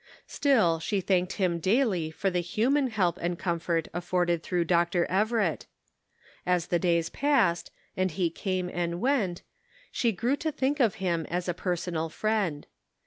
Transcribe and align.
Still, 0.25 0.79
she 0.79 0.99
thanked 0.99 1.33
Him 1.33 1.59
daily 1.59 2.09
for 2.09 2.31
the 2.31 2.39
human 2.39 2.87
help 2.87 3.19
and 3.21 3.37
comfort 3.37 3.87
afforded 3.93 4.41
through 4.41 4.65
Dr. 4.65 5.05
Everett. 5.05 5.67
As 6.43 6.65
the 6.73 6.79
days 6.79 7.09
passed, 7.11 7.69
and 7.95 8.09
he 8.09 8.31
came 8.31 8.67
and 8.67 8.99
went, 8.99 9.43
she 9.91 10.11
grew 10.11 10.37
to 10.37 10.51
think 10.51 10.79
of 10.79 10.95
him 10.95 11.27
as 11.29 11.47
a 11.47 11.53
personal 11.53 12.09
friend. 12.09 12.65